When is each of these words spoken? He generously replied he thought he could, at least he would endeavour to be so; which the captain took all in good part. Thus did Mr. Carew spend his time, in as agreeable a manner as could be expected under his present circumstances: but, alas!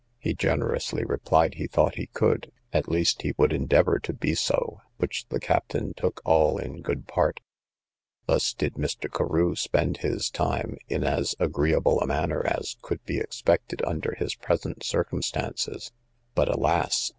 He 0.17 0.33
generously 0.33 1.03
replied 1.05 1.53
he 1.53 1.67
thought 1.67 1.93
he 1.93 2.07
could, 2.07 2.51
at 2.73 2.89
least 2.89 3.21
he 3.21 3.35
would 3.37 3.53
endeavour 3.53 3.99
to 3.99 4.13
be 4.13 4.33
so; 4.33 4.81
which 4.97 5.27
the 5.27 5.39
captain 5.39 5.93
took 5.93 6.21
all 6.25 6.57
in 6.57 6.81
good 6.81 7.05
part. 7.07 7.39
Thus 8.25 8.55
did 8.55 8.73
Mr. 8.73 9.15
Carew 9.15 9.55
spend 9.55 9.97
his 9.97 10.31
time, 10.31 10.77
in 10.89 11.03
as 11.03 11.35
agreeable 11.37 12.01
a 12.01 12.07
manner 12.07 12.41
as 12.47 12.77
could 12.81 13.03
be 13.05 13.19
expected 13.19 13.83
under 13.85 14.15
his 14.15 14.33
present 14.33 14.83
circumstances: 14.83 15.91
but, 16.33 16.49
alas! 16.49 17.09